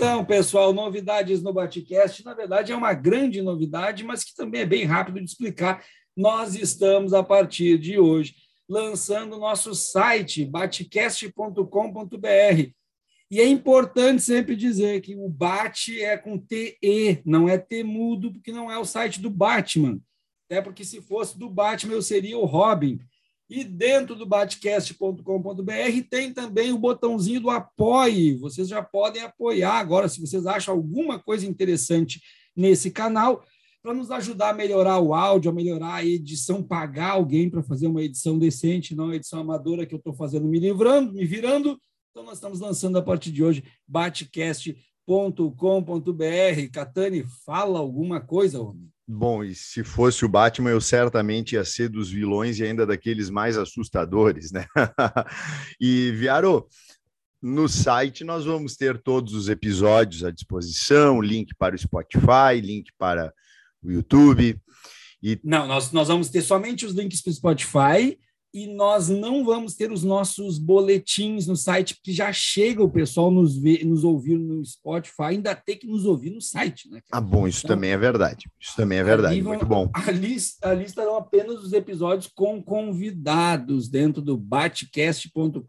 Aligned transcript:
Então, 0.00 0.24
pessoal, 0.24 0.72
novidades 0.72 1.42
no 1.42 1.52
Batcast, 1.52 2.24
na 2.24 2.32
verdade 2.32 2.72
é 2.72 2.74
uma 2.74 2.94
grande 2.94 3.42
novidade, 3.42 4.02
mas 4.02 4.24
que 4.24 4.34
também 4.34 4.62
é 4.62 4.64
bem 4.64 4.86
rápido 4.86 5.20
de 5.20 5.26
explicar. 5.26 5.84
Nós 6.16 6.54
estamos, 6.54 7.12
a 7.12 7.22
partir 7.22 7.76
de 7.76 7.98
hoje, 7.98 8.34
lançando 8.66 9.36
o 9.36 9.38
nosso 9.38 9.74
site, 9.74 10.46
batcast.com.br. 10.46 12.72
E 13.30 13.40
é 13.40 13.46
importante 13.46 14.22
sempre 14.22 14.56
dizer 14.56 15.02
que 15.02 15.14
o 15.14 15.28
Bat 15.28 16.02
é 16.02 16.16
com 16.16 16.38
TE, 16.38 17.20
não 17.26 17.46
é 17.46 17.58
T 17.58 17.84
mudo, 17.84 18.32
porque 18.32 18.52
não 18.52 18.70
é 18.70 18.78
o 18.78 18.86
site 18.86 19.20
do 19.20 19.28
Batman. 19.28 20.00
Até 20.46 20.62
porque 20.62 20.82
se 20.82 21.02
fosse 21.02 21.38
do 21.38 21.50
Batman, 21.50 21.92
eu 21.92 22.00
seria 22.00 22.38
o 22.38 22.46
Robin. 22.46 22.98
E 23.50 23.64
dentro 23.64 24.14
do 24.14 24.24
batcast.com.br 24.24 25.22
tem 26.08 26.32
também 26.32 26.72
o 26.72 26.78
botãozinho 26.78 27.40
do 27.40 27.50
apoie. 27.50 28.36
Vocês 28.36 28.68
já 28.68 28.80
podem 28.80 29.22
apoiar 29.22 29.72
agora, 29.72 30.08
se 30.08 30.20
vocês 30.20 30.46
acham 30.46 30.72
alguma 30.72 31.18
coisa 31.18 31.44
interessante 31.44 32.22
nesse 32.54 32.92
canal, 32.92 33.44
para 33.82 33.92
nos 33.92 34.08
ajudar 34.12 34.50
a 34.50 34.54
melhorar 34.54 35.00
o 35.00 35.12
áudio, 35.12 35.50
a 35.50 35.54
melhorar 35.54 35.94
a 35.94 36.04
edição, 36.04 36.62
pagar 36.62 37.12
alguém 37.12 37.50
para 37.50 37.60
fazer 37.60 37.88
uma 37.88 38.02
edição 38.02 38.38
decente, 38.38 38.94
não 38.94 39.10
a 39.10 39.16
edição 39.16 39.40
amadora 39.40 39.84
que 39.84 39.94
eu 39.94 39.98
estou 39.98 40.14
fazendo, 40.14 40.46
me 40.46 40.60
livrando, 40.60 41.12
me 41.12 41.24
virando. 41.24 41.76
Então, 42.10 42.22
nós 42.22 42.34
estamos 42.34 42.60
lançando 42.60 42.98
a 42.98 43.02
partir 43.02 43.32
de 43.32 43.42
hoje 43.42 43.64
batcast.com.br. 43.88 44.76
Catani, 46.72 47.24
fala 47.44 47.80
alguma 47.80 48.20
coisa, 48.20 48.60
homem. 48.60 48.88
Bom, 49.12 49.42
e 49.42 49.56
se 49.56 49.82
fosse 49.82 50.24
o 50.24 50.28
Batman, 50.28 50.70
eu 50.70 50.80
certamente 50.80 51.56
ia 51.56 51.64
ser 51.64 51.88
dos 51.88 52.08
vilões 52.10 52.60
e 52.60 52.64
ainda 52.64 52.86
daqueles 52.86 53.28
mais 53.28 53.58
assustadores, 53.58 54.52
né? 54.52 54.66
e, 55.80 56.12
Viaro, 56.12 56.68
no 57.42 57.68
site 57.68 58.22
nós 58.22 58.44
vamos 58.44 58.76
ter 58.76 59.02
todos 59.02 59.34
os 59.34 59.48
episódios 59.48 60.22
à 60.22 60.30
disposição, 60.30 61.20
link 61.20 61.52
para 61.56 61.74
o 61.74 61.78
Spotify, 61.78 62.60
link 62.62 62.92
para 62.96 63.34
o 63.82 63.90
YouTube. 63.90 64.60
E... 65.20 65.40
Não, 65.42 65.66
nós, 65.66 65.90
nós 65.90 66.06
vamos 66.06 66.28
ter 66.28 66.42
somente 66.42 66.86
os 66.86 66.94
links 66.94 67.20
para 67.20 67.30
o 67.30 67.34
Spotify 67.34 68.16
e 68.52 68.66
nós 68.66 69.08
não 69.08 69.44
vamos 69.44 69.74
ter 69.74 69.92
os 69.92 70.02
nossos 70.02 70.58
boletins 70.58 71.46
no 71.46 71.56
site, 71.56 71.94
porque 71.94 72.12
já 72.12 72.32
chega 72.32 72.82
o 72.82 72.90
pessoal 72.90 73.30
nos, 73.30 73.56
ver, 73.56 73.84
nos 73.84 74.02
ouvir 74.02 74.38
no 74.38 74.64
Spotify, 74.64 75.22
ainda 75.22 75.54
tem 75.54 75.78
que 75.78 75.86
nos 75.86 76.04
ouvir 76.04 76.30
no 76.30 76.40
site. 76.40 76.90
Né, 76.90 77.00
ah, 77.12 77.20
bom, 77.20 77.46
isso 77.46 77.60
então, 77.64 77.76
também 77.76 77.90
é 77.90 77.98
verdade. 77.98 78.50
Isso 78.60 78.74
também 78.76 78.98
é 78.98 79.04
verdade, 79.04 79.40
vão, 79.40 79.52
muito 79.52 79.66
bom. 79.66 79.88
Ali, 79.94 80.36
ali 80.62 80.84
estarão 80.84 81.16
apenas 81.16 81.62
os 81.62 81.72
episódios 81.72 82.30
com 82.34 82.62
convidados 82.62 83.88
dentro 83.88 84.20
do 84.20 84.36
batcast.com.br. 84.36 85.60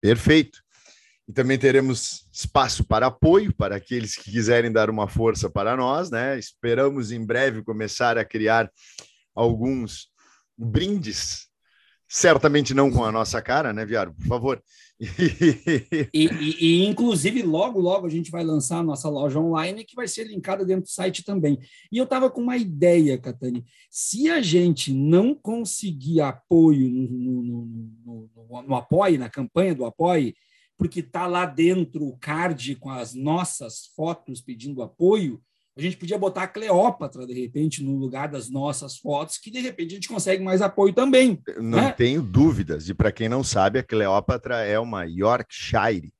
Perfeito. 0.00 0.58
E 1.28 1.32
também 1.32 1.58
teremos 1.58 2.26
espaço 2.32 2.84
para 2.84 3.06
apoio 3.06 3.54
para 3.54 3.76
aqueles 3.76 4.16
que 4.16 4.30
quiserem 4.30 4.72
dar 4.72 4.90
uma 4.90 5.08
força 5.08 5.48
para 5.48 5.76
nós, 5.76 6.10
né? 6.10 6.38
Esperamos 6.38 7.12
em 7.12 7.24
breve 7.24 7.62
começar 7.62 8.18
a 8.18 8.24
criar 8.24 8.70
alguns 9.34 10.11
brindes. 10.56 11.50
Certamente 12.08 12.74
não 12.74 12.90
com 12.90 13.04
a 13.04 13.10
nossa 13.10 13.40
cara, 13.40 13.72
né, 13.72 13.86
Viário? 13.86 14.14
Por 14.14 14.26
favor. 14.26 14.62
e, 15.00 16.08
e, 16.12 16.56
e, 16.60 16.86
inclusive, 16.86 17.42
logo, 17.42 17.80
logo 17.80 18.06
a 18.06 18.10
gente 18.10 18.30
vai 18.30 18.44
lançar 18.44 18.80
a 18.80 18.82
nossa 18.82 19.08
loja 19.08 19.40
online, 19.40 19.82
que 19.82 19.96
vai 19.96 20.06
ser 20.06 20.24
linkada 20.24 20.64
dentro 20.64 20.84
do 20.84 20.90
site 20.90 21.24
também. 21.24 21.58
E 21.90 21.96
eu 21.96 22.04
estava 22.04 22.30
com 22.30 22.42
uma 22.42 22.58
ideia, 22.58 23.18
Catani. 23.18 23.64
Se 23.90 24.30
a 24.30 24.42
gente 24.42 24.92
não 24.92 25.34
conseguir 25.34 26.20
apoio 26.20 26.90
no, 26.90 27.42
no, 27.42 27.68
no, 28.04 28.62
no, 28.62 28.74
apoio, 28.76 29.18
na 29.18 29.30
campanha 29.30 29.74
do 29.74 29.86
apoio, 29.86 30.34
porque 30.76 31.00
está 31.00 31.26
lá 31.26 31.46
dentro 31.46 32.04
o 32.04 32.18
card 32.18 32.76
com 32.76 32.90
as 32.90 33.14
nossas 33.14 33.86
fotos 33.96 34.42
pedindo 34.42 34.82
apoio, 34.82 35.40
a 35.76 35.80
gente 35.80 35.96
podia 35.96 36.18
botar 36.18 36.42
a 36.42 36.48
Cleópatra, 36.48 37.26
de 37.26 37.32
repente, 37.32 37.82
no 37.82 37.96
lugar 37.96 38.28
das 38.28 38.50
nossas 38.50 38.98
fotos, 38.98 39.38
que 39.38 39.50
de 39.50 39.60
repente 39.60 39.92
a 39.92 39.94
gente 39.94 40.08
consegue 40.08 40.42
mais 40.42 40.60
apoio 40.60 40.92
também. 40.92 41.40
Não 41.56 41.78
né? 41.78 41.92
tenho 41.92 42.20
dúvidas. 42.22 42.88
E 42.88 42.94
para 42.94 43.10
quem 43.10 43.28
não 43.28 43.42
sabe, 43.42 43.78
a 43.78 43.82
Cleópatra 43.82 44.60
é 44.60 44.78
uma 44.78 45.04
Yorkshire 45.04 46.12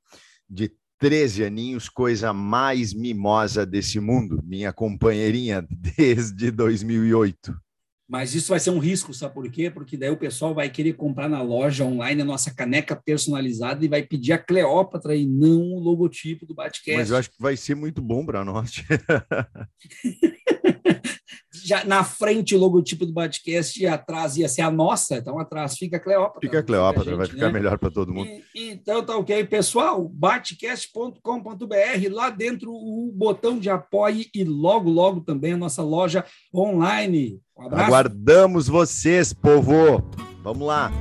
de 0.49 0.71
13 0.97 1.43
aninhos, 1.43 1.89
coisa 1.89 2.33
mais 2.33 2.93
mimosa 2.93 3.65
desse 3.65 3.99
mundo, 3.99 4.41
minha 4.43 4.73
companheirinha 4.73 5.65
desde 5.69 6.49
2008. 6.49 7.53
Mas 8.13 8.35
isso 8.35 8.49
vai 8.49 8.59
ser 8.59 8.69
um 8.69 8.77
risco, 8.77 9.11
sabe 9.11 9.33
por 9.33 9.49
quê? 9.49 9.71
Porque 9.71 9.97
daí 9.97 10.11
o 10.11 10.15
pessoal 10.15 10.53
vai 10.53 10.69
querer 10.69 10.93
comprar 10.93 11.27
na 11.27 11.41
loja 11.41 11.83
online 11.83 12.21
a 12.21 12.25
nossa 12.25 12.53
caneca 12.53 12.95
personalizada 12.95 13.83
e 13.83 13.87
vai 13.87 14.03
pedir 14.03 14.33
a 14.33 14.37
Cleópatra 14.37 15.15
e 15.15 15.25
não 15.25 15.73
o 15.73 15.79
logotipo 15.79 16.45
do 16.45 16.53
Batcast. 16.53 16.95
Mas 16.95 17.09
eu 17.09 17.17
acho 17.17 17.31
que 17.31 17.41
vai 17.41 17.57
ser 17.57 17.73
muito 17.73 18.03
bom 18.03 18.23
para 18.23 18.45
nós. 18.45 18.83
Já 21.63 21.85
na 21.85 22.03
frente 22.03 22.55
o 22.55 22.59
logotipo 22.59 23.05
do 23.05 23.13
Batcast 23.13 23.81
e 23.81 23.87
atrás 23.87 24.37
ia 24.37 24.49
ser 24.49 24.61
a 24.61 24.71
nossa, 24.71 25.17
então 25.17 25.39
atrás 25.39 25.77
fica 25.77 25.97
a 25.97 25.99
Cleópatra. 25.99 26.41
Fica 26.41 26.59
a 26.59 26.63
Cleópatra, 26.63 27.11
gente, 27.11 27.17
vai 27.17 27.27
ficar 27.27 27.47
né? 27.47 27.53
melhor 27.53 27.77
para 27.77 27.91
todo 27.91 28.13
mundo. 28.13 28.29
E, 28.55 28.71
então 28.71 29.03
tá 29.03 29.17
ok, 29.17 29.43
pessoal, 29.45 30.07
batcast.com.br, 30.09 32.11
lá 32.11 32.29
dentro 32.29 32.71
o 32.71 33.11
botão 33.13 33.57
de 33.57 33.69
apoio 33.69 34.25
e 34.33 34.43
logo, 34.43 34.89
logo 34.89 35.21
também 35.21 35.53
a 35.53 35.57
nossa 35.57 35.83
loja 35.83 36.25
online. 36.53 37.39
Um 37.57 37.65
abraço. 37.65 37.85
Aguardamos 37.85 38.67
vocês, 38.67 39.33
povo. 39.33 40.03
Vamos 40.43 40.67
lá. 40.67 40.91